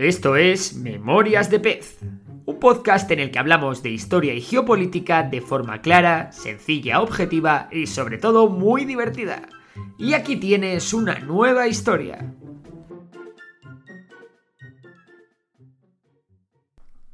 Esto 0.00 0.36
es 0.36 0.76
Memorias 0.76 1.50
de 1.50 1.60
Pez, 1.60 1.98
un 2.46 2.58
podcast 2.58 3.10
en 3.10 3.18
el 3.18 3.30
que 3.30 3.38
hablamos 3.38 3.82
de 3.82 3.90
historia 3.90 4.32
y 4.32 4.40
geopolítica 4.40 5.24
de 5.24 5.42
forma 5.42 5.82
clara, 5.82 6.32
sencilla, 6.32 7.02
objetiva 7.02 7.68
y 7.70 7.86
sobre 7.86 8.16
todo 8.16 8.48
muy 8.48 8.86
divertida. 8.86 9.42
Y 9.98 10.14
aquí 10.14 10.36
tienes 10.36 10.94
una 10.94 11.18
nueva 11.18 11.66
historia. 11.66 12.34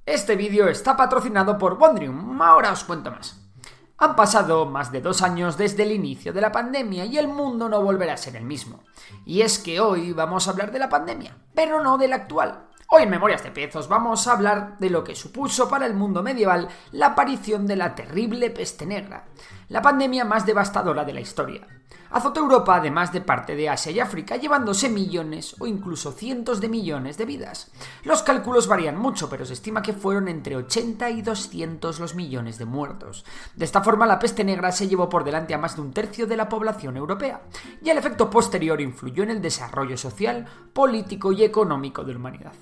Este 0.05 0.37
vídeo 0.37 0.69
está 0.69 0.97
patrocinado 0.97 1.59
por 1.59 1.79
Bondrium, 1.79 2.41
ahora 2.41 2.71
os 2.71 2.85
cuento 2.85 3.11
más. 3.11 3.51
Han 3.99 4.15
pasado 4.15 4.65
más 4.65 4.93
de 4.93 5.01
dos 5.01 5.23
años 5.23 5.57
desde 5.57 5.83
el 5.83 5.91
inicio 5.91 6.33
de 6.33 6.41
la 6.41 6.53
pandemia 6.53 7.05
y 7.05 7.19
el 7.19 7.27
mundo 7.27 7.69
no 7.69 7.83
volverá 7.83 8.13
a 8.13 8.17
ser 8.17 8.37
el 8.37 8.45
mismo. 8.45 8.85
Y 9.25 9.41
es 9.41 9.59
que 9.59 9.81
hoy 9.81 10.13
vamos 10.13 10.47
a 10.47 10.53
hablar 10.53 10.71
de 10.71 10.79
la 10.79 10.89
pandemia, 10.89 11.37
pero 11.53 11.83
no 11.83 11.99
de 11.99 12.07
la 12.07 12.17
actual. 12.17 12.66
Hoy 12.89 13.03
en 13.03 13.11
Memorias 13.11 13.43
de 13.43 13.51
Pezos 13.51 13.89
vamos 13.89 14.29
a 14.29 14.33
hablar 14.33 14.79
de 14.79 14.91
lo 14.91 15.03
que 15.03 15.17
supuso 15.17 15.69
para 15.69 15.87
el 15.87 15.95
mundo 15.95 16.23
medieval 16.23 16.69
la 16.93 17.07
aparición 17.07 17.67
de 17.67 17.75
la 17.75 17.97
terrible 17.97 18.49
peste 18.51 18.87
negra, 18.87 19.25
la 19.69 19.83
pandemia 19.83 20.25
más 20.25 20.47
devastadora 20.47 21.05
de 21.05 21.13
la 21.13 21.21
historia. 21.21 21.67
Azotó 22.11 22.39
Europa 22.41 22.77
además 22.77 23.13
de 23.13 23.21
parte 23.21 23.57
de 23.57 23.69
Asia 23.69 23.91
y 23.91 23.99
África, 23.99 24.37
llevándose 24.37 24.89
millones 24.89 25.57
o 25.59 25.67
incluso 25.67 26.13
cientos 26.13 26.61
de 26.61 26.69
millones 26.69 27.19
de 27.19 27.25
vidas. 27.25 27.73
Los 28.05 28.23
cálculos 28.23 28.69
varían 28.69 28.97
mucho, 28.97 29.29
pero 29.29 29.45
se 29.45 29.55
estima 29.55 29.83
que 29.83 29.93
fueron 29.93 30.29
entre 30.29 30.55
80 30.55 31.11
y 31.11 31.23
200 31.23 31.99
los 31.99 32.15
millones 32.15 32.57
de 32.57 32.67
muertos. 32.67 33.25
De 33.57 33.65
esta 33.65 33.83
forma, 33.83 34.07
la 34.07 34.21
peste 34.21 34.45
negra 34.45 34.71
se 34.71 34.87
llevó 34.87 35.09
por 35.09 35.25
delante 35.25 35.55
a 35.55 35.59
más 35.59 35.75
de 35.75 35.83
un 35.83 35.93
tercio 35.93 36.29
de 36.29 36.37
la 36.37 36.49
población 36.49 36.97
europea, 36.97 37.43
y 37.83 37.91
el 37.91 37.99
efecto 37.99 38.31
posterior 38.31 38.81
influyó 38.81 39.25
en 39.25 39.31
el 39.31 39.43
desarrollo 39.43 39.97
social, 39.97 40.47
político 40.73 41.33
y 41.33 41.43
económico 41.43 42.05
de 42.05 42.13
la 42.13 42.19
humanidad. 42.21 42.53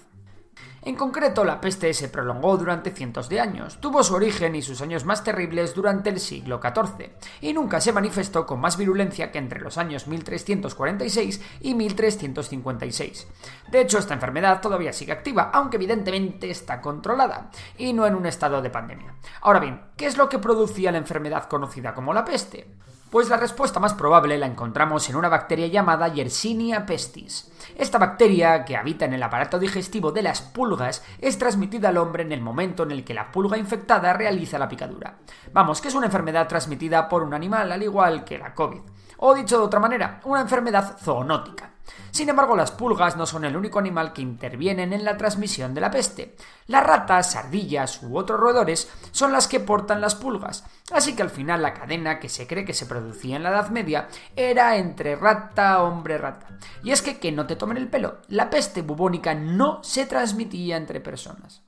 En 0.87 0.97
concreto, 0.97 1.45
la 1.45 1.63
peste 1.63 1.95
se 1.95 2.11
prolongó 2.11 2.59
durante 2.59 2.91
cientos 2.91 3.31
de 3.31 3.41
años, 3.41 3.81
tuvo 3.81 4.05
su 4.05 4.15
origen 4.15 4.55
y 4.55 4.61
sus 4.61 4.83
años 4.83 5.07
más 5.07 5.25
terribles 5.25 5.75
durante 5.75 6.11
el 6.11 6.21
siglo 6.21 6.61
XIV, 6.63 7.11
y 7.41 7.55
nunca 7.55 7.81
se 7.81 7.95
manifestó 7.95 8.45
con 8.45 8.61
más 8.61 8.77
virulencia 8.77 9.33
que 9.33 9.39
entre 9.39 9.61
los 9.61 9.79
años 9.79 10.07
1346 10.07 11.41
y 11.63 11.75
1356. 11.75 13.29
De 13.71 13.81
hecho, 13.81 13.99
esta 13.99 14.13
enfermedad 14.13 14.61
todavía 14.61 14.93
sigue 14.93 15.13
activa, 15.13 15.51
aunque 15.55 15.79
evidentemente 15.79 16.51
está 16.51 16.83
controlada, 16.83 17.51
y 17.79 17.95
no 17.95 18.07
en 18.07 18.15
un 18.15 18.27
estado 18.27 18.61
de 18.61 18.69
pandemia. 18.69 19.15
Ahora 19.41 19.61
bien, 19.61 19.81
¿qué 19.97 20.05
es 20.05 20.19
lo 20.19 20.29
que 20.29 20.39
producía 20.39 20.93
la 20.93 20.99
enfermedad 20.99 21.49
conocida 21.49 21.95
como 21.95 22.13
la 22.13 22.27
peste? 22.27 22.75
Pues 23.15 23.29
la 23.29 23.37
respuesta 23.37 23.79
más 23.79 23.95
probable 23.95 24.37
la 24.39 24.47
encontramos 24.47 25.09
en 25.09 25.15
una 25.15 25.29
bacteria 25.29 25.69
llamada 25.69 26.09
Yersinia 26.09 26.85
pestis. 26.85 27.49
Esta 27.77 27.97
bacteria, 27.97 28.65
que 28.65 28.77
habita 28.77 29.05
en 29.05 29.13
el 29.13 29.23
aparato 29.23 29.61
digestivo 29.61 30.11
de 30.11 30.23
las 30.23 30.43
pulgas, 30.43 31.05
es 31.21 31.39
transmitida 31.39 31.91
al 31.91 31.99
hombre 31.99 32.25
en 32.25 32.33
el 32.33 32.41
momento 32.41 32.83
en 32.83 32.91
el 32.91 33.05
que 33.05 33.15
la 33.15 33.31
pulga 33.31 33.57
infectada 33.57 34.15
realiza 34.15 34.59
la 34.59 34.69
picadura. 34.69 35.19
Vamos, 35.53 35.81
que 35.81 35.87
es 35.87 35.95
una 35.95 36.07
enfermedad 36.07 36.49
transmitida 36.49 37.09
por 37.09 37.23
un 37.23 37.35
animal 37.35 37.71
al 37.71 37.85
igual 37.85 38.25
que 38.25 38.37
la 38.37 38.53
COVID. 38.53 38.81
O 39.19 39.33
dicho 39.33 39.59
de 39.59 39.65
otra 39.65 39.79
manera, 39.79 40.19
una 40.25 40.41
enfermedad 40.41 40.99
zoonótica. 40.99 41.74
Sin 42.11 42.29
embargo, 42.29 42.57
las 42.57 42.71
pulgas 42.71 43.17
no 43.17 43.27
son 43.27 43.45
el 43.45 43.57
único 43.57 43.79
animal 43.79 44.13
que 44.13 44.23
intervienen 44.23 44.93
en 44.93 45.05
la 45.05 45.17
transmisión 45.17 45.75
de 45.75 45.81
la 45.81 45.91
peste. 45.91 46.37
Las 46.67 46.85
ratas, 46.85 47.37
ardillas 47.37 48.03
u 48.03 48.17
otros 48.17 48.41
roedores 48.41 48.91
son 49.11 49.33
las 49.33 49.49
que 49.49 49.61
portan 49.61 50.01
las 50.01 50.15
pulgas, 50.15 50.65
así 50.93 51.15
que 51.15 51.23
al 51.23 51.31
final 51.31 51.63
la 51.63 51.75
cadena 51.75 52.21
que 52.21 52.29
se 52.29 52.47
cree 52.47 52.65
que 52.65 52.75
se 52.75 52.87
producía 52.87 53.37
en 53.37 53.43
la 53.43 53.51
Edad 53.51 53.71
Media 53.71 54.09
era 54.37 54.77
entre 54.77 55.17
rata, 55.17 55.83
hombre, 55.83 56.19
rata. 56.19 56.49
Y 56.83 56.93
es 56.93 57.03
que, 57.03 57.19
que 57.19 57.33
no 57.33 57.47
te 57.47 57.57
tomen 57.57 57.77
el 57.77 57.89
pelo, 57.89 58.19
la 58.29 58.49
peste 58.49 58.83
bubónica 58.83 59.35
no 59.35 59.83
se 59.83 60.07
transmitía 60.07 60.77
entre 60.77 61.01
personas. 61.01 61.63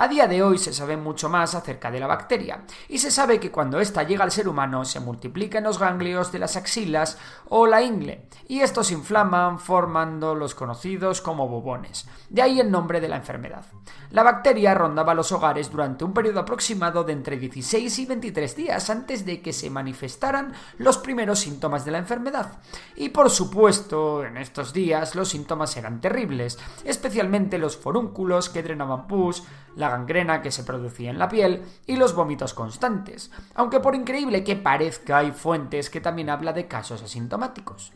A 0.00 0.06
día 0.06 0.28
de 0.28 0.44
hoy 0.44 0.58
se 0.58 0.72
sabe 0.72 0.96
mucho 0.96 1.28
más 1.28 1.56
acerca 1.56 1.90
de 1.90 1.98
la 1.98 2.06
bacteria, 2.06 2.62
y 2.88 2.98
se 2.98 3.10
sabe 3.10 3.40
que 3.40 3.50
cuando 3.50 3.80
ésta 3.80 4.04
llega 4.04 4.22
al 4.22 4.30
ser 4.30 4.46
humano 4.48 4.84
se 4.84 5.00
multiplica 5.00 5.58
en 5.58 5.64
los 5.64 5.80
ganglios 5.80 6.30
de 6.30 6.38
las 6.38 6.54
axilas 6.54 7.18
o 7.48 7.66
la 7.66 7.82
ingle, 7.82 8.28
y 8.46 8.60
estos 8.60 8.92
inflaman 8.92 9.58
formando 9.58 10.36
los 10.36 10.54
conocidos 10.54 11.20
como 11.20 11.48
bubones. 11.48 12.06
De 12.30 12.42
ahí 12.42 12.60
el 12.60 12.70
nombre 12.70 13.00
de 13.00 13.08
la 13.08 13.16
enfermedad. 13.16 13.64
La 14.10 14.22
bacteria 14.22 14.72
rondaba 14.72 15.14
los 15.14 15.32
hogares 15.32 15.68
durante 15.68 16.04
un 16.04 16.14
periodo 16.14 16.38
aproximado 16.38 17.02
de 17.02 17.14
entre 17.14 17.36
16 17.36 17.98
y 17.98 18.06
23 18.06 18.54
días 18.54 18.90
antes 18.90 19.26
de 19.26 19.42
que 19.42 19.52
se 19.52 19.68
manifestaran 19.68 20.52
los 20.78 20.98
primeros 20.98 21.40
síntomas 21.40 21.84
de 21.84 21.90
la 21.90 21.98
enfermedad. 21.98 22.60
Y 22.94 23.08
por 23.08 23.30
supuesto, 23.30 24.24
en 24.24 24.36
estos 24.36 24.72
días 24.72 25.16
los 25.16 25.30
síntomas 25.30 25.76
eran 25.76 26.00
terribles, 26.00 26.56
especialmente 26.84 27.58
los 27.58 27.76
forúnculos 27.76 28.48
que 28.48 28.62
drenaban 28.62 29.08
pus, 29.08 29.42
la 29.78 29.88
gangrena 29.88 30.42
que 30.42 30.50
se 30.50 30.64
producía 30.64 31.08
en 31.10 31.20
la 31.20 31.28
piel 31.28 31.62
y 31.86 31.94
los 31.96 32.14
vómitos 32.14 32.52
constantes, 32.52 33.30
aunque 33.54 33.78
por 33.78 33.94
increíble 33.94 34.42
que 34.42 34.56
parezca 34.56 35.18
hay 35.18 35.30
fuentes 35.30 35.88
que 35.88 36.00
también 36.00 36.30
habla 36.30 36.52
de 36.52 36.66
casos 36.66 37.00
asintomáticos. 37.00 37.92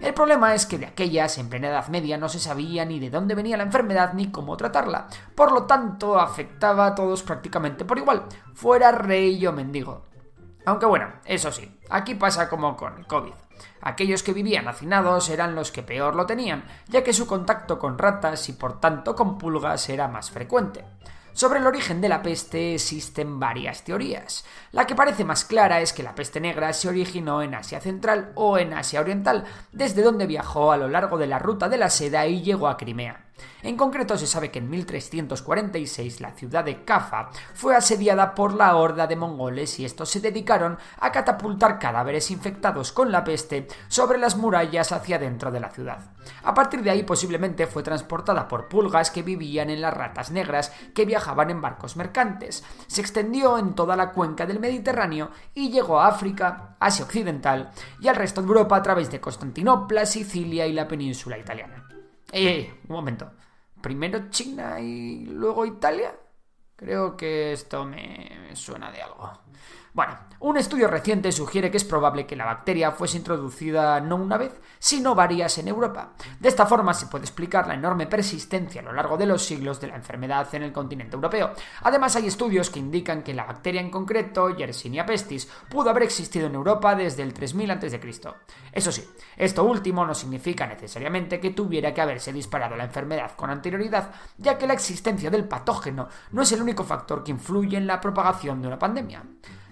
El 0.00 0.14
problema 0.14 0.54
es 0.54 0.64
que 0.64 0.78
de 0.78 0.86
aquellas 0.86 1.36
en 1.36 1.50
plena 1.50 1.68
Edad 1.68 1.88
Media 1.88 2.16
no 2.16 2.30
se 2.30 2.40
sabía 2.40 2.86
ni 2.86 2.98
de 2.98 3.10
dónde 3.10 3.34
venía 3.34 3.58
la 3.58 3.64
enfermedad 3.64 4.14
ni 4.14 4.30
cómo 4.30 4.56
tratarla, 4.56 5.08
por 5.34 5.52
lo 5.52 5.64
tanto 5.64 6.18
afectaba 6.18 6.86
a 6.86 6.94
todos 6.94 7.22
prácticamente 7.22 7.84
por 7.84 7.98
igual, 7.98 8.24
fuera 8.54 8.90
rey 8.90 9.46
o 9.46 9.52
mendigo. 9.52 10.06
Aunque 10.64 10.86
bueno, 10.86 11.12
eso 11.26 11.52
sí, 11.52 11.78
aquí 11.90 12.14
pasa 12.14 12.48
como 12.48 12.76
con 12.76 12.96
el 12.96 13.06
COVID. 13.06 13.34
Aquellos 13.82 14.22
que 14.22 14.32
vivían 14.32 14.68
hacinados 14.68 15.28
eran 15.28 15.54
los 15.54 15.70
que 15.70 15.82
peor 15.82 16.16
lo 16.16 16.24
tenían, 16.24 16.64
ya 16.88 17.04
que 17.04 17.12
su 17.12 17.26
contacto 17.26 17.78
con 17.78 17.98
ratas 17.98 18.48
y 18.48 18.54
por 18.54 18.80
tanto 18.80 19.14
con 19.14 19.36
pulgas 19.36 19.88
era 19.90 20.08
más 20.08 20.30
frecuente. 20.30 20.84
Sobre 21.36 21.58
el 21.58 21.66
origen 21.66 22.00
de 22.00 22.08
la 22.08 22.22
peste 22.22 22.72
existen 22.72 23.38
varias 23.38 23.84
teorías. 23.84 24.42
La 24.72 24.86
que 24.86 24.94
parece 24.94 25.22
más 25.22 25.44
clara 25.44 25.82
es 25.82 25.92
que 25.92 26.02
la 26.02 26.14
peste 26.14 26.40
negra 26.40 26.72
se 26.72 26.88
originó 26.88 27.42
en 27.42 27.54
Asia 27.54 27.78
Central 27.78 28.32
o 28.36 28.56
en 28.56 28.72
Asia 28.72 29.02
Oriental, 29.02 29.44
desde 29.70 30.00
donde 30.00 30.26
viajó 30.26 30.72
a 30.72 30.78
lo 30.78 30.88
largo 30.88 31.18
de 31.18 31.26
la 31.26 31.38
ruta 31.38 31.68
de 31.68 31.76
la 31.76 31.90
seda 31.90 32.26
y 32.26 32.40
llegó 32.40 32.68
a 32.68 32.78
Crimea. 32.78 33.25
En 33.62 33.76
concreto 33.76 34.16
se 34.16 34.26
sabe 34.26 34.50
que 34.50 34.60
en 34.60 34.70
1346 34.70 36.20
la 36.20 36.32
ciudad 36.32 36.64
de 36.64 36.84
Cafa 36.84 37.30
fue 37.54 37.74
asediada 37.74 38.34
por 38.34 38.54
la 38.54 38.76
horda 38.76 39.06
de 39.06 39.16
mongoles 39.16 39.78
y 39.80 39.84
estos 39.84 40.08
se 40.08 40.20
dedicaron 40.20 40.78
a 41.00 41.10
catapultar 41.10 41.78
cadáveres 41.78 42.30
infectados 42.30 42.92
con 42.92 43.10
la 43.10 43.24
peste 43.24 43.66
sobre 43.88 44.18
las 44.18 44.36
murallas 44.36 44.92
hacia 44.92 45.18
dentro 45.18 45.50
de 45.50 45.60
la 45.60 45.70
ciudad. 45.70 45.98
A 46.44 46.54
partir 46.54 46.82
de 46.82 46.90
ahí 46.90 47.02
posiblemente 47.02 47.66
fue 47.66 47.82
transportada 47.82 48.46
por 48.46 48.68
pulgas 48.68 49.10
que 49.10 49.22
vivían 49.22 49.70
en 49.70 49.80
las 49.80 49.94
ratas 49.94 50.30
negras 50.30 50.72
que 50.94 51.04
viajaban 51.04 51.50
en 51.50 51.60
barcos 51.60 51.96
mercantes. 51.96 52.62
Se 52.86 53.00
extendió 53.00 53.58
en 53.58 53.74
toda 53.74 53.96
la 53.96 54.12
cuenca 54.12 54.46
del 54.46 54.60
Mediterráneo 54.60 55.30
y 55.54 55.70
llegó 55.70 56.00
a 56.00 56.08
África, 56.08 56.76
Asia 56.78 57.04
Occidental 57.04 57.70
y 58.00 58.08
al 58.08 58.16
resto 58.16 58.40
de 58.42 58.48
Europa 58.48 58.76
a 58.76 58.82
través 58.82 59.10
de 59.10 59.20
Constantinopla, 59.20 60.06
Sicilia 60.06 60.66
y 60.66 60.72
la 60.72 60.86
península 60.86 61.38
italiana. 61.38 61.95
Eh, 62.32 62.72
un 62.88 62.94
momento. 62.94 63.32
Primero 63.80 64.30
China 64.30 64.80
y 64.80 65.26
luego 65.26 65.64
Italia. 65.66 66.14
Creo 66.76 67.16
que 67.16 67.52
esto 67.52 67.84
me 67.84 68.54
suena 68.54 68.90
de 68.90 69.02
algo. 69.02 69.32
Bueno, 69.94 70.18
un 70.46 70.56
estudio 70.56 70.86
reciente 70.86 71.32
sugiere 71.32 71.72
que 71.72 71.76
es 71.76 71.82
probable 71.82 72.24
que 72.24 72.36
la 72.36 72.44
bacteria 72.44 72.92
fuese 72.92 73.16
introducida 73.16 73.98
no 73.98 74.14
una 74.14 74.38
vez, 74.38 74.52
sino 74.78 75.12
varias 75.12 75.58
en 75.58 75.66
Europa. 75.66 76.12
De 76.38 76.48
esta 76.48 76.66
forma 76.66 76.94
se 76.94 77.08
puede 77.08 77.24
explicar 77.24 77.66
la 77.66 77.74
enorme 77.74 78.06
persistencia 78.06 78.80
a 78.80 78.84
lo 78.84 78.92
largo 78.92 79.16
de 79.16 79.26
los 79.26 79.44
siglos 79.44 79.80
de 79.80 79.88
la 79.88 79.96
enfermedad 79.96 80.46
en 80.54 80.62
el 80.62 80.72
continente 80.72 81.16
europeo. 81.16 81.50
Además, 81.82 82.14
hay 82.14 82.28
estudios 82.28 82.70
que 82.70 82.78
indican 82.78 83.24
que 83.24 83.34
la 83.34 83.42
bacteria 83.42 83.80
en 83.80 83.90
concreto, 83.90 84.50
Yersinia 84.50 85.04
pestis, 85.04 85.48
pudo 85.68 85.90
haber 85.90 86.04
existido 86.04 86.46
en 86.46 86.54
Europa 86.54 86.94
desde 86.94 87.24
el 87.24 87.34
3000 87.34 87.70
a.C. 87.72 88.00
Eso 88.70 88.92
sí, 88.92 89.04
esto 89.36 89.64
último 89.64 90.06
no 90.06 90.14
significa 90.14 90.64
necesariamente 90.64 91.40
que 91.40 91.50
tuviera 91.50 91.92
que 91.92 92.02
haberse 92.02 92.32
disparado 92.32 92.76
la 92.76 92.84
enfermedad 92.84 93.32
con 93.34 93.50
anterioridad, 93.50 94.12
ya 94.38 94.56
que 94.56 94.68
la 94.68 94.74
existencia 94.74 95.28
del 95.28 95.48
patógeno 95.48 96.06
no 96.30 96.42
es 96.42 96.52
el 96.52 96.62
único 96.62 96.84
factor 96.84 97.24
que 97.24 97.32
influye 97.32 97.76
en 97.76 97.88
la 97.88 98.00
propagación 98.00 98.62
de 98.62 98.68
una 98.68 98.78
pandemia. 98.78 99.24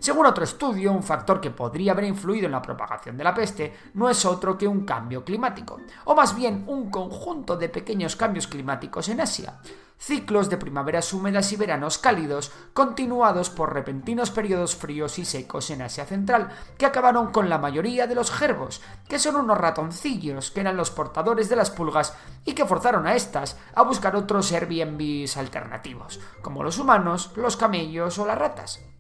Según 0.04 0.26
otro 0.26 0.44
estudio, 0.44 0.63
un 0.70 1.02
factor 1.02 1.40
que 1.40 1.50
podría 1.50 1.93
haber 1.93 2.05
influido 2.05 2.46
en 2.46 2.52
la 2.52 2.62
propagación 2.62 3.16
de 3.16 3.25
la 3.25 3.34
peste 3.34 3.75
no 3.94 4.08
es 4.08 4.25
otro 4.25 4.56
que 4.56 4.66
un 4.66 4.84
cambio 4.84 5.25
climático, 5.25 5.81
o 6.05 6.14
más 6.14 6.34
bien 6.34 6.64
un 6.66 6.90
conjunto 6.90 7.56
de 7.56 7.69
pequeños 7.69 8.16
cambios 8.16 8.46
climáticos 8.46 9.08
en 9.08 9.20
Asia 9.20 9.61
ciclos 9.99 10.50
de 10.50 10.58
primaveras 10.58 11.12
húmedas 11.12 11.50
y 11.52 11.56
veranos 11.56 11.99
cálidos, 11.99 12.52
continuados 12.75 13.49
por 13.49 13.72
repentinos 13.72 14.31
periodos 14.31 14.76
fríos 14.76 15.19
y 15.19 15.25
secos 15.25 15.70
en 15.70 15.82
Asia 15.82 16.05
Central, 16.05 16.50
que 16.76 16.87
acabaron 16.87 17.31
con 17.32 17.49
la 17.49 17.58
mayoría 17.58 18.06
de 18.06 18.14
los 18.14 18.31
gerbos, 18.31 18.82
que 19.08 19.19
son 19.19 19.37
unos 19.37 19.56
ratoncillos 19.56 20.50
que 20.50 20.60
eran 20.60 20.76
los 20.76 20.90
portadores 20.90 21.49
de 21.49 21.56
las 21.56 21.70
pulgas 21.70 22.14
y 22.44 22.52
que 22.52 22.67
forzaron 22.67 23.06
a 23.06 23.14
estas 23.14 23.56
a 23.75 23.82
buscar 23.82 24.14
otros 24.17 24.52
Airbnbs 24.52 25.37
alternativos, 25.37 26.20
como 26.43 26.62
los 26.62 26.78
humanos, 26.78 27.31
los 27.37 27.56
camellos 27.56 28.19
o 28.19 28.26
las 28.26 28.38
ratas. 28.38 28.94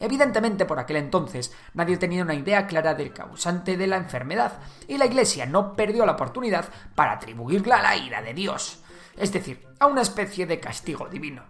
Evidentemente 0.00 0.64
por 0.64 0.80
aquel 0.80 0.96
entonces 0.96 1.54
nadie 1.74 1.98
tenía 1.98 2.24
una 2.24 2.34
idea 2.34 2.66
clara 2.66 2.94
del 2.94 3.12
causante 3.12 3.76
de 3.76 3.86
la 3.86 3.96
enfermedad, 3.96 4.58
y 4.88 4.98
la 4.98 5.06
Iglesia 5.06 5.46
no 5.46 5.76
perdió 5.76 6.04
la 6.04 6.12
oportunidad 6.12 6.64
para 6.94 7.12
atribuirla 7.12 7.76
a 7.76 7.82
la 7.82 7.96
ira 7.96 8.22
de 8.22 8.34
Dios 8.34 8.82
es 9.20 9.32
decir, 9.32 9.68
a 9.78 9.86
una 9.86 10.00
especie 10.00 10.46
de 10.46 10.60
castigo 10.60 11.06
divino. 11.08 11.42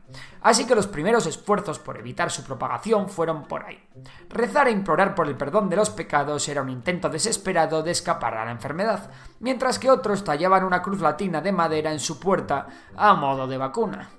Así 0.43 0.67
que 0.67 0.75
los 0.75 0.88
primeros 0.88 1.26
esfuerzos 1.26 1.79
por 1.79 1.99
evitar 1.99 2.31
su 2.31 2.43
propagación 2.43 3.08
fueron 3.08 3.44
por 3.44 3.64
ahí. 3.64 3.81
Rezar 4.29 4.69
e 4.69 4.73
implorar 4.73 5.14
por 5.14 5.29
el 5.29 5.37
perdón 5.37 5.69
de 5.69 5.76
los 5.76 5.91
pecados 5.91 6.49
era 6.49 6.62
un 6.62 6.70
intento 6.70 7.08
desesperado 7.08 7.82
de 7.82 7.93
escapar 7.93 8.35
a 8.35 8.44
la 8.44 8.50
enfermedad, 8.50 9.11
mientras 9.38 9.79
que 9.79 9.91
otros 9.91 10.25
tallaban 10.25 10.64
una 10.64 10.82
cruz 10.82 11.00
latina 11.00 11.41
de 11.41 11.53
madera 11.53 11.93
en 11.93 12.00
su 12.00 12.19
puerta 12.19 12.67
a 12.96 13.14
modo 13.14 13.46
de 13.46 13.58
vacuna. 13.58 14.11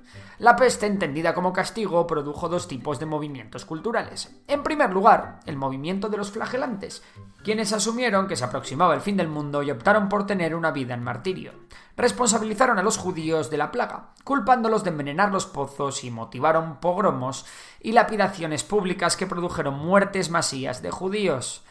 La 0.42 0.56
peste, 0.56 0.88
entendida 0.88 1.36
como 1.36 1.54
castigo, 1.54 2.08
produjo 2.08 2.50
dos 2.50 2.68
tipos 2.68 2.98
de 2.98 3.06
movimientos 3.06 3.64
culturales. 3.64 4.42
En 4.48 4.64
primer 4.64 4.92
lugar, 4.92 5.40
el 5.46 5.56
movimiento 5.56 6.10
de 6.10 6.18
los 6.18 6.32
flagelantes, 6.32 7.04
quienes 7.44 7.72
asumieron 7.74 8.26
que 8.26 8.36
se 8.36 8.44
aproximaba 8.44 8.96
el 8.96 9.02
fin 9.02 9.18
del 9.18 9.28
mundo 9.28 9.62
y 9.62 9.70
optaron 9.70 10.10
por 10.10 10.26
tener 10.26 10.56
una 10.56 10.72
vida 10.72 10.96
en 10.96 11.04
martirio. 11.04 11.54
Responsabilizaron 11.96 12.80
a 12.80 12.82
los 12.82 12.98
judíos 12.98 13.52
de 13.52 13.58
la 13.58 13.70
plaga, 13.70 14.16
culpándolos 14.24 14.84
de 14.84 14.90
envenenar 14.90 15.32
los 15.32 15.46
pozos 15.46 16.04
y 16.04 16.10
motivaron 16.10 16.78
pogromos 16.78 17.46
y 17.80 17.92
lapidaciones 17.92 18.64
públicas 18.64 19.16
que 19.16 19.28
produjeron 19.28 19.76
muertes 19.76 20.32
masías 20.32 20.82
de 20.82 20.90
judíos. 20.90 21.64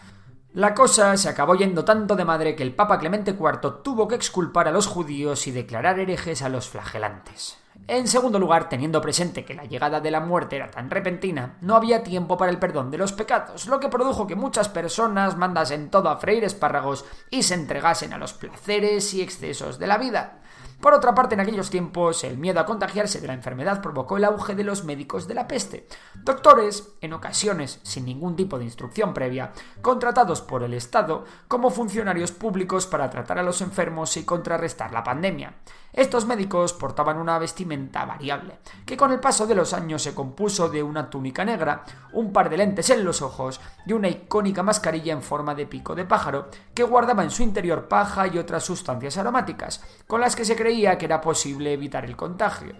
La 0.53 0.75
cosa 0.75 1.17
se 1.17 1.29
acabó 1.29 1.55
yendo 1.55 1.85
tanto 1.85 2.17
de 2.17 2.25
madre 2.25 2.57
que 2.57 2.65
el 2.65 2.75
Papa 2.75 2.99
Clemente 2.99 3.37
IV 3.39 3.83
tuvo 3.85 4.09
que 4.09 4.17
exculpar 4.17 4.67
a 4.67 4.73
los 4.73 4.89
judíos 4.89 5.47
y 5.47 5.53
declarar 5.53 6.01
herejes 6.01 6.43
a 6.43 6.49
los 6.49 6.69
flagelantes. 6.69 7.57
En 7.87 8.09
segundo 8.09 8.41
lugar, 8.41 8.69
teniendo 8.69 9.01
presente 9.01 9.45
que 9.45 9.55
la 9.55 9.65
llegada 9.65 10.01
de 10.01 10.11
la 10.11 10.19
muerte 10.19 10.57
era 10.57 10.69
tan 10.69 10.91
repentina, 10.91 11.57
no 11.61 11.77
había 11.77 12.03
tiempo 12.03 12.37
para 12.37 12.51
el 12.51 12.59
perdón 12.59 12.91
de 12.91 12.99
los 12.99 13.13
pecados, 13.13 13.67
lo 13.67 13.79
que 13.79 13.89
produjo 13.89 14.27
que 14.27 14.35
muchas 14.35 14.69
personas 14.69 15.37
mandasen 15.37 15.89
todo 15.89 16.09
a 16.09 16.17
freír 16.17 16.43
espárragos 16.43 17.05
y 17.31 17.45
se 17.45 17.55
entregasen 17.55 18.13
a 18.13 18.19
los 18.19 18.33
placeres 18.33 19.15
y 19.15 19.23
excesos 19.23 19.79
de 19.79 19.87
la 19.87 19.99
vida. 19.99 20.41
Por 20.81 20.95
otra 20.95 21.15
parte, 21.15 21.35
en 21.35 21.41
aquellos 21.41 21.69
tiempos, 21.69 22.25
el 22.25 22.39
miedo 22.39 22.59
a 22.59 22.65
contagiarse 22.65 23.21
de 23.21 23.27
la 23.27 23.35
enfermedad 23.35 23.83
provocó 23.83 24.17
el 24.17 24.25
auge 24.25 24.55
de 24.55 24.65
los 24.65 24.83
médicos 24.83 25.29
de 25.29 25.35
la 25.35 25.47
peste. 25.47 25.87
Doctores, 26.15 26.95
en 27.03 27.13
ocasiones 27.13 27.81
sin 27.83 28.07
ningún 28.07 28.35
tipo 28.35 28.59
de 28.59 28.65
instrucción 28.65 29.13
previa, 29.13 29.53
contratados 29.83 30.41
por 30.41 30.63
el 30.63 30.73
Estado 30.73 31.25
como 31.49 31.69
funcionarios 31.69 32.33
públicos 32.33 32.87
para 32.87 33.11
tratar 33.11 33.39
a 33.39 33.43
los 33.43 33.61
enfermos 33.61 34.17
y 34.17 34.25
contrarrestar 34.25 34.91
la 34.93 35.05
pandemia. 35.05 35.55
Estos 35.93 36.25
médicos 36.25 36.73
portaban 36.73 37.19
una 37.19 37.39
vestimenta 37.39 38.05
variable, 38.05 38.61
que 38.87 38.97
con 38.97 39.11
el 39.11 39.19
paso 39.19 39.47
de 39.47 39.57
los 39.57 39.73
años 39.73 40.03
se 40.03 40.15
compuso 40.15 40.69
de 40.69 40.85
una 40.85 41.11
túnica 41.11 41.45
negra, 41.45 41.85
un 42.13 42.33
par 42.33 42.49
de 42.49 42.57
lentes 42.57 42.89
en 42.91 43.05
los 43.05 43.23
ojos 43.23 43.61
y 43.85 43.93
una 43.93 44.09
icónica 44.09 44.63
mascarilla 44.63 45.13
en 45.13 45.21
forma 45.21 45.55
de 45.57 45.67
pico 45.67 45.97
de 45.97 46.05
pájaro 46.05 46.49
que 46.75 46.85
guardaba 46.85 47.25
en 47.25 47.31
su 47.31 47.43
interior 47.43 47.89
paja 47.89 48.29
y 48.29 48.39
otras 48.39 48.65
sustancias 48.65 49.19
aromáticas, 49.19 49.85
con 50.07 50.21
las 50.21 50.37
que 50.37 50.45
se 50.45 50.55
creía 50.55 50.70
que 50.71 51.05
era 51.05 51.21
posible 51.21 51.73
evitar 51.73 52.05
el 52.05 52.17
contagio. 52.17 52.75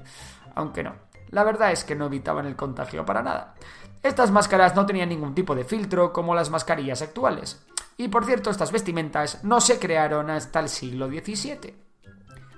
Aunque 0.55 0.83
no, 0.83 0.95
la 1.31 1.43
verdad 1.45 1.73
es 1.73 1.85
que 1.85 1.97
no 1.97 2.07
evitaban 2.07 2.47
el 2.47 2.57
contagio 2.57 3.05
para 3.05 3.23
nada. 3.23 3.55
Estas 4.03 4.31
máscaras 4.31 4.77
no 4.77 4.87
tenían 4.87 5.09
ningún 5.09 5.35
tipo 5.35 5.55
de 5.55 5.65
filtro 5.65 6.13
como 6.13 6.35
las 6.35 6.51
mascarillas 6.51 7.03
actuales. 7.03 7.65
Y 7.97 8.09
por 8.09 8.25
cierto, 8.25 8.51
estas 8.51 8.73
vestimentas 8.73 9.43
no 9.43 9.61
se 9.61 9.79
crearon 9.79 10.31
hasta 10.31 10.61
el 10.61 10.69
siglo 10.69 11.09
XVII. 11.09 11.75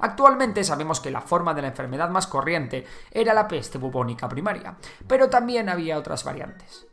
Actualmente 0.01 0.65
sabemos 0.65 1.01
que 1.01 1.11
la 1.11 1.21
forma 1.21 1.55
de 1.55 1.63
la 1.63 1.69
enfermedad 1.69 2.11
más 2.11 2.27
corriente 2.27 2.85
era 3.11 3.33
la 3.33 3.49
peste 3.49 3.79
bubónica 3.79 4.29
primaria, 4.29 4.77
pero 5.07 5.31
también 5.31 5.69
había 5.69 5.99
otras 5.99 6.25
variantes. 6.25 6.87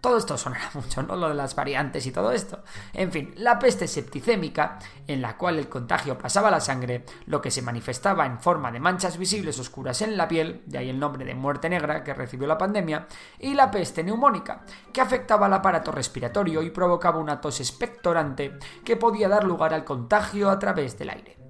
Todo 0.00 0.18
esto 0.18 0.36
sonará 0.36 0.70
mucho, 0.74 1.02
¿no? 1.02 1.16
Lo 1.16 1.28
de 1.28 1.34
las 1.34 1.54
variantes 1.54 2.06
y 2.06 2.12
todo 2.12 2.32
esto. 2.32 2.62
En 2.92 3.10
fin, 3.12 3.34
la 3.36 3.58
peste 3.58 3.88
septicémica, 3.88 4.78
en 5.06 5.22
la 5.22 5.36
cual 5.36 5.58
el 5.58 5.68
contagio 5.68 6.18
pasaba 6.18 6.50
la 6.50 6.60
sangre, 6.60 7.04
lo 7.26 7.40
que 7.40 7.50
se 7.50 7.62
manifestaba 7.62 8.26
en 8.26 8.38
forma 8.38 8.70
de 8.70 8.80
manchas 8.80 9.18
visibles 9.18 9.58
oscuras 9.58 10.02
en 10.02 10.16
la 10.16 10.28
piel, 10.28 10.62
de 10.66 10.78
ahí 10.78 10.90
el 10.90 10.98
nombre 10.98 11.24
de 11.24 11.34
muerte 11.34 11.68
negra 11.68 12.04
que 12.04 12.14
recibió 12.14 12.46
la 12.46 12.58
pandemia, 12.58 13.06
y 13.38 13.54
la 13.54 13.70
peste 13.70 14.02
neumónica, 14.02 14.64
que 14.92 15.00
afectaba 15.00 15.46
al 15.46 15.54
aparato 15.54 15.92
respiratorio 15.92 16.62
y 16.62 16.70
provocaba 16.70 17.18
una 17.18 17.40
tos 17.40 17.60
expectorante 17.60 18.58
que 18.84 18.96
podía 18.96 19.28
dar 19.28 19.44
lugar 19.44 19.74
al 19.74 19.84
contagio 19.84 20.50
a 20.50 20.58
través 20.58 20.98
del 20.98 21.10
aire 21.10 21.45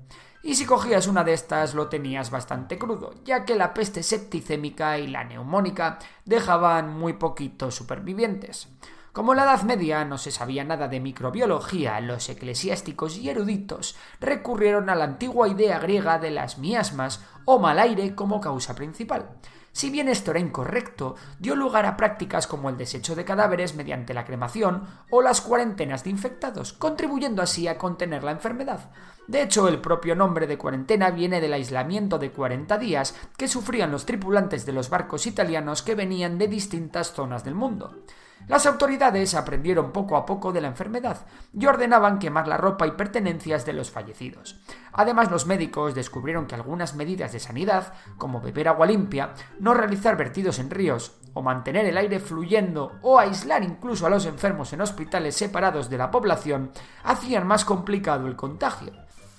y 0.47 0.55
si 0.55 0.65
cogías 0.65 1.09
una 1.09 1.25
de 1.25 1.33
estas 1.33 1.75
lo 1.75 1.89
tenías 1.89 2.31
bastante 2.31 2.79
crudo, 2.79 3.15
ya 3.25 3.45
que 3.45 3.57
la 3.57 3.75
peste 3.75 4.05
septicémica 4.05 4.97
y 4.97 5.09
la 5.09 5.25
neumónica 5.25 5.99
dejaban 6.25 6.97
muy 6.97 7.15
poquitos 7.15 7.75
supervivientes. 7.75 8.69
Como 9.13 9.33
en 9.33 9.39
la 9.39 9.43
Edad 9.43 9.63
Media 9.63 10.05
no 10.05 10.19
se 10.19 10.31
sabía 10.31 10.63
nada 10.63 10.87
de 10.87 11.01
microbiología, 11.01 11.99
los 12.01 12.29
eclesiásticos 12.29 13.17
y 13.17 13.29
eruditos 13.29 13.97
recurrieron 14.21 14.89
a 14.89 14.95
la 14.95 15.05
antigua 15.05 15.49
idea 15.49 15.81
griega 15.81 16.21
de 16.21 16.31
las 16.31 16.59
miasmas 16.59 17.25
o 17.45 17.59
mal 17.59 17.81
aire 17.81 18.15
como 18.15 18.41
causa 18.41 18.77
principal. 18.77 19.31
Si 19.77 19.91
bien 19.91 20.09
esto 20.09 20.31
era 20.31 20.41
incorrecto, 20.41 21.17
dio 21.39 21.55
lugar 21.55 21.85
a 21.85 21.99
prácticas 21.99 22.47
como 22.47 22.71
el 22.71 22.79
desecho 22.79 23.15
de 23.15 23.27
cadáveres 23.27 23.75
mediante 23.75 24.15
la 24.15 24.25
cremación 24.25 24.87
o 25.11 25.21
las 25.21 25.43
cuarentenas 25.43 26.03
de 26.03 26.09
infectados, 26.09 26.73
contribuyendo 26.73 27.43
así 27.43 27.69
a 27.69 27.77
contener 27.77 28.25
la 28.25 28.31
enfermedad. 28.31 28.89
De 29.29 29.43
hecho, 29.43 29.69
el 29.69 29.83
propio 29.83 30.15
nombre 30.15 30.47
de 30.47 30.57
cuarentena 30.57 31.11
viene 31.11 31.43
del 31.43 31.53
aislamiento 31.53 32.19
de 32.19 32.31
40 32.31 32.79
días 32.79 33.15
que 33.37 33.49
sufrían 33.49 33.93
los 33.93 34.07
tripulantes 34.07 34.65
de 34.65 34.73
los 34.73 34.89
barcos 34.89 35.27
italianos 35.27 35.83
que 35.83 35.95
venían 35.95 36.39
de 36.39 36.49
distintas 36.49 37.13
zonas 37.13 37.45
del 37.45 37.55
mundo. 37.55 37.99
Las 38.49 38.65
autoridades 38.67 39.35
aprendieron 39.35 39.91
poco 39.91 40.17
a 40.17 40.25
poco 40.25 40.53
de 40.53 40.61
la 40.61 40.69
enfermedad 40.69 41.27
y 41.53 41.67
ordenaban 41.67 42.21
quemar 42.21 42.47
la 42.47 42.57
ropa 42.57 42.87
y 42.87 42.93
pertenencias 42.93 43.67
de 43.67 43.73
los 43.73 43.91
fallecidos. 43.91 44.61
Además, 44.93 45.33
los 45.33 45.47
médicos 45.47 45.97
descubrieron 45.97 46.47
que 46.47 46.55
algunas 46.55 46.95
medidas 46.95 47.33
de 47.33 47.41
sanidad, 47.41 47.93
como 48.19 48.41
beber 48.41 48.69
agua 48.69 48.87
limpia, 48.87 49.35
no 49.59 49.75
realizar 49.75 50.17
vertidos 50.17 50.61
en 50.61 50.71
ríos, 50.71 51.17
o 51.35 51.43
mantener 51.43 51.87
el 51.87 51.99
aire 51.99 52.21
fluyendo, 52.21 52.93
o 53.03 53.19
aislar 53.19 53.65
incluso 53.65 54.07
a 54.07 54.11
los 54.11 54.27
enfermos 54.27 54.73
en 54.73 54.81
hospitales 54.81 55.35
separados 55.35 55.91
de 55.91 55.99
la 55.99 56.13
población, 56.13 56.71
hacían 57.03 57.49
más 57.49 57.65
complicado 57.65 58.29
el 58.29 58.37
contagio. 58.37 58.93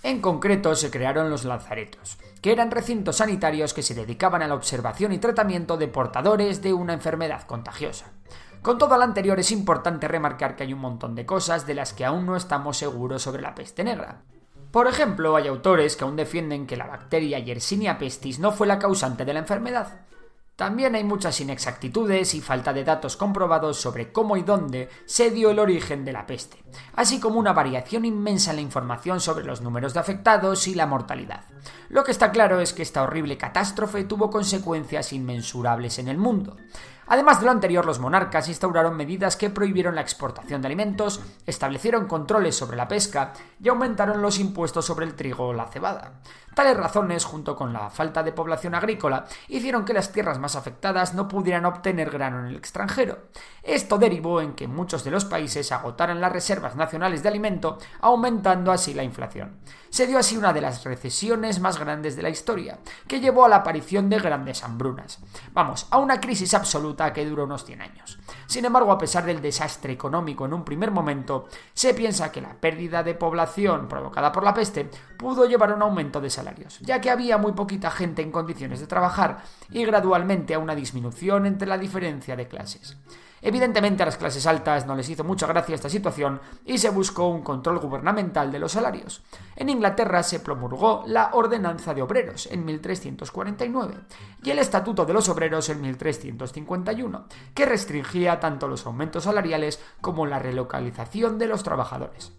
En 0.04 0.22
concreto, 0.22 0.76
se 0.76 0.92
crearon 0.92 1.30
los 1.30 1.44
lazaretos, 1.44 2.18
que 2.42 2.52
eran 2.52 2.72
recintos 2.72 3.16
sanitarios 3.18 3.74
que 3.74 3.82
se 3.82 3.96
dedicaban 3.96 4.42
a 4.42 4.48
la 4.48 4.54
observación 4.54 5.12
y 5.12 5.18
tratamiento 5.18 5.76
de 5.76 5.88
portadores 5.88 6.62
de 6.62 6.74
una 6.74 6.94
enfermedad 6.94 7.44
contagiosa. 7.44 8.12
Con 8.68 8.78
todo 8.78 8.98
lo 8.98 9.04
anterior 9.04 9.40
es 9.40 9.54
importante 9.54 10.10
remarcar 10.10 10.58
que 10.58 10.64
hay 10.64 10.74
un 10.74 10.82
montón 10.82 11.16
de 11.16 11.26
cosas 11.26 11.66
de 11.66 11.74
las 11.74 11.94
que 11.94 12.04
aún 12.04 12.26
no 12.26 12.36
estamos 12.36 12.76
seguros 12.76 13.22
sobre 13.22 13.42
la 13.42 13.56
peste 13.56 13.82
negra. 13.82 14.24
Por 14.72 14.88
ejemplo, 14.88 15.38
hay 15.38 15.48
autores 15.48 15.96
que 15.96 16.04
aún 16.04 16.18
defienden 16.18 16.68
que 16.68 16.76
la 16.76 16.86
bacteria 16.86 17.40
Yersinia 17.40 17.98
pestis 17.98 18.40
no 18.40 18.52
fue 18.52 18.68
la 18.68 18.78
causante 18.78 19.24
de 19.24 19.32
la 19.32 19.40
enfermedad. 19.40 20.02
También 20.58 20.96
hay 20.96 21.06
muchas 21.06 21.40
inexactitudes 21.40 22.34
y 22.34 22.42
falta 22.42 22.74
de 22.74 22.84
datos 22.84 23.16
comprobados 23.16 23.78
sobre 23.78 24.12
cómo 24.12 24.36
y 24.36 24.42
dónde 24.42 24.90
se 25.06 25.32
dio 25.32 25.52
el 25.52 25.60
origen 25.60 26.04
de 26.04 26.12
la 26.12 26.26
peste, 26.26 26.62
así 26.94 27.22
como 27.22 27.40
una 27.40 27.54
variación 27.54 28.04
inmensa 28.04 28.50
en 28.50 28.58
la 28.58 28.64
información 28.64 29.22
sobre 29.22 29.46
los 29.46 29.62
números 29.62 29.94
de 29.94 30.02
afectados 30.02 30.68
y 30.68 30.76
la 30.76 30.88
mortalidad. 30.88 31.46
Lo 31.88 32.04
que 32.04 32.12
está 32.12 32.32
claro 32.32 32.60
es 32.60 32.74
que 32.74 32.82
esta 32.82 33.04
horrible 33.04 33.38
catástrofe 33.38 34.04
tuvo 34.04 34.30
consecuencias 34.30 35.14
inmensurables 35.14 36.00
en 36.00 36.10
el 36.10 36.18
mundo. 36.18 36.58
Además 37.08 37.40
de 37.40 37.46
lo 37.46 37.52
anterior, 37.52 37.86
los 37.86 38.00
monarcas 38.00 38.48
instauraron 38.50 38.98
medidas 38.98 39.38
que 39.38 39.50
prohibieron 39.50 39.96
la 39.96 40.02
exportación 40.02 40.62
de 40.62 40.68
alimentos, 40.68 41.22
establecieron 41.46 42.08
controles 42.08 42.56
sobre 42.56 42.78
la 42.78 42.88
pesca 42.88 43.34
y 43.62 43.70
aumentaron 43.70 44.22
los 44.22 44.40
impuestos 44.40 44.86
sobre 44.86 45.06
el 45.06 45.16
trigo 45.16 45.48
o 45.48 45.54
la 45.54 45.68
cebada. 45.68 46.14
Tales 46.58 46.76
razones, 46.76 47.24
junto 47.24 47.56
con 47.56 47.72
la 47.72 47.92
falta 47.92 48.24
de 48.24 48.32
población 48.32 48.74
agrícola, 48.74 49.26
hicieron 49.48 49.86
que 49.86 49.94
las 49.94 50.12
tierras 50.12 50.40
más 50.40 50.56
afectadas 50.56 51.14
no 51.14 51.28
pudieran 51.28 51.66
obtener 51.66 52.10
grano 52.10 52.40
en 52.40 52.48
el 52.48 52.56
extranjero. 52.56 53.28
Esto 53.62 54.00
derivó 54.00 54.42
en 54.42 54.54
que 54.54 54.68
muchos 54.68 55.04
de 55.04 55.12
los 55.12 55.24
países 55.24 55.72
agotaran 55.72 56.20
las 56.20 56.32
reservas 56.32 56.76
nacionales 56.76 57.22
de 57.22 57.30
alimento, 57.30 57.78
aumentando 58.02 58.72
así 58.72 58.96
la 58.96 59.04
inflación. 59.04 59.60
Se 59.90 60.08
dio 60.08 60.18
así 60.18 60.36
una 60.36 60.52
de 60.52 60.62
las 60.62 60.84
recesiones 60.84 61.60
más 61.60 61.78
grandes 61.78 62.16
de 62.16 62.24
la 62.24 62.30
historia, 62.30 62.80
que 63.08 63.20
llevó 63.20 63.46
a 63.46 63.50
la 63.50 63.58
aparición 63.58 64.10
de 64.10 64.18
grandes 64.18 64.64
hambrunas. 64.64 65.20
Vamos, 65.54 65.86
a 65.92 66.00
una 66.00 66.20
crisis 66.20 66.56
absoluta 66.56 66.97
que 67.14 67.26
duró 67.26 67.46
unos 67.46 67.64
100 67.66 67.82
años. 67.82 68.20
Sin 68.48 68.66
embargo, 68.66 68.92
a 68.92 68.98
pesar 68.98 69.26
del 69.26 69.42
desastre 69.42 69.94
económico 69.94 70.46
en 70.46 70.54
un 70.54 70.64
primer 70.64 70.92
momento, 70.92 71.48
se 71.74 71.94
piensa 71.94 72.32
que 72.32 72.42
la 72.42 72.56
pérdida 72.56 73.04
de 73.04 73.16
población 73.16 73.88
provocada 73.88 74.32
por 74.32 74.44
la 74.44 74.54
peste 74.54 74.90
pudo 75.18 75.46
llevar 75.46 75.72
a 75.72 75.76
un 75.76 75.82
aumento 75.82 76.20
de 76.20 76.30
salarios, 76.30 76.80
ya 76.80 77.00
que 77.00 77.10
había 77.10 77.38
muy 77.38 77.54
poquita 77.54 77.92
gente 77.92 78.22
en 78.22 78.32
condiciones 78.32 78.80
de 78.80 78.88
trabajar 78.88 79.44
y 79.70 79.86
gradualmente 79.86 80.54
a 80.54 80.60
una 80.60 80.76
disminución 80.76 81.46
entre 81.46 81.68
la 81.68 81.78
diferencia 81.78 82.36
de 82.36 82.48
clases. 82.48 82.98
Evidentemente 83.42 84.04
a 84.04 84.06
las 84.06 84.18
clases 84.18 84.46
altas 84.48 84.86
no 84.86 84.96
les 84.96 85.10
hizo 85.10 85.24
mucha 85.24 85.48
gracia 85.48 85.76
esta 85.76 85.90
situación 85.90 86.42
y 86.66 86.78
se 86.78 86.90
buscó 86.90 87.28
un 87.28 87.44
control 87.44 87.80
gubernamental 87.80 88.52
de 88.52 88.60
los 88.60 88.72
salarios. 88.72 89.24
En 89.56 89.70
Inglaterra 89.70 90.24
se 90.24 90.40
promulgó 90.40 91.04
la 91.06 91.32
Ordenanza 91.34 91.94
de 91.94 92.02
Obreros 92.02 92.48
en 92.52 92.66
1349 92.66 93.96
y 94.44 94.50
el 94.50 94.60
Estatuto 94.60 95.06
de 95.06 95.14
los 95.14 95.30
Obreros 95.30 95.70
en 95.70 95.82
1351, 95.82 97.26
que 97.54 97.66
restringía 97.66 98.40
tanto 98.40 98.68
los 98.68 98.86
aumentos 98.86 99.26
salariales 99.26 99.80
como 100.02 100.26
la 100.26 100.40
relocalización 100.40 101.38
de 101.38 101.48
los 101.48 101.64
trabajadores. 101.64 102.34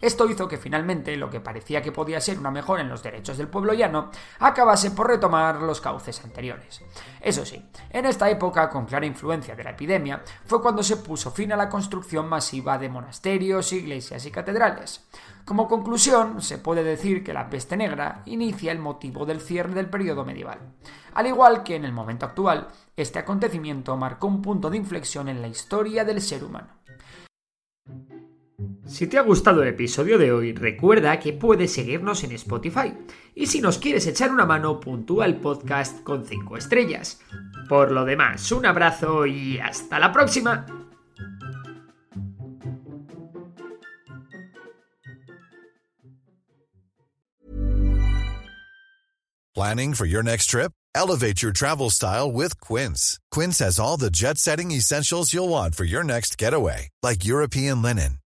Esto 0.00 0.28
hizo 0.28 0.48
que 0.48 0.58
finalmente 0.58 1.16
lo 1.16 1.30
que 1.30 1.40
parecía 1.40 1.80
que 1.80 1.92
podía 1.92 2.20
ser 2.20 2.38
una 2.38 2.50
mejora 2.50 2.82
en 2.82 2.88
los 2.88 3.02
derechos 3.02 3.38
del 3.38 3.48
pueblo 3.48 3.72
llano 3.72 4.10
acabase 4.38 4.90
por 4.90 5.08
retomar 5.08 5.62
los 5.62 5.80
cauces 5.80 6.22
anteriores. 6.24 6.82
Eso 7.20 7.46
sí, 7.46 7.64
en 7.90 8.04
esta 8.04 8.28
época, 8.28 8.68
con 8.68 8.86
clara 8.86 9.06
influencia 9.06 9.56
de 9.56 9.64
la 9.64 9.70
epidemia, 9.70 10.22
fue 10.44 10.60
cuando 10.60 10.82
se 10.82 10.98
puso 10.98 11.30
fin 11.30 11.52
a 11.52 11.56
la 11.56 11.68
construcción 11.68 12.28
masiva 12.28 12.76
de 12.76 12.88
monasterios, 12.88 13.72
iglesias 13.72 14.26
y 14.26 14.30
catedrales. 14.30 15.06
Como 15.44 15.68
conclusión, 15.68 16.40
se 16.40 16.58
puede 16.58 16.82
decir 16.82 17.22
que 17.22 17.34
la 17.34 17.50
peste 17.50 17.76
negra 17.76 18.22
inicia 18.26 18.72
el 18.72 18.78
motivo 18.78 19.26
del 19.26 19.40
cierre 19.40 19.74
del 19.74 19.90
periodo 19.90 20.24
medieval. 20.24 20.58
Al 21.14 21.26
igual 21.26 21.62
que 21.62 21.76
en 21.76 21.84
el 21.84 21.92
momento 21.92 22.26
actual, 22.26 22.68
este 22.96 23.18
acontecimiento 23.18 23.96
marcó 23.96 24.26
un 24.26 24.42
punto 24.42 24.70
de 24.70 24.76
inflexión 24.76 25.28
en 25.28 25.42
la 25.42 25.48
historia 25.48 26.04
del 26.04 26.20
ser 26.20 26.44
humano. 26.44 26.68
Si 28.86 29.06
te 29.06 29.18
ha 29.18 29.22
gustado 29.22 29.62
el 29.62 29.68
episodio 29.68 30.18
de 30.18 30.30
hoy, 30.30 30.52
recuerda 30.52 31.18
que 31.18 31.32
puedes 31.32 31.72
seguirnos 31.72 32.22
en 32.22 32.32
Spotify. 32.32 32.92
Y 33.34 33.46
si 33.46 33.60
nos 33.60 33.78
quieres 33.78 34.06
echar 34.06 34.30
una 34.30 34.44
mano, 34.44 34.78
puntúa 34.78 35.24
el 35.24 35.36
podcast 35.36 36.02
con 36.02 36.26
5 36.26 36.56
estrellas. 36.58 37.20
Por 37.68 37.90
lo 37.90 38.04
demás, 38.04 38.52
un 38.52 38.66
abrazo 38.66 39.26
y 39.26 39.58
hasta 39.58 39.98
la 39.98 40.12
próxima. 40.12 40.66
Planning 49.54 49.94
for 49.94 50.04
your 50.04 50.22
next 50.22 50.50
trip? 50.50 50.72
Elevate 50.96 51.40
your 51.40 51.52
travel 51.52 51.88
style 51.90 52.30
with 52.30 52.60
Quince. 52.60 53.18
Quince 53.30 53.60
has 53.60 53.78
all 53.78 53.96
the 53.96 54.10
jet 54.10 54.36
setting 54.36 54.72
essentials 54.72 55.32
you'll 55.32 55.48
want 55.48 55.74
for 55.74 55.84
your 55.84 56.04
next 56.04 56.36
getaway, 56.36 56.88
like 57.02 57.24
European 57.24 57.80
linen 57.80 58.18